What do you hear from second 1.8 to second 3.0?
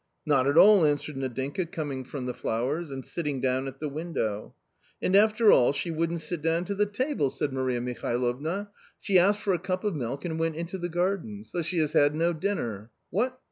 from the flowers,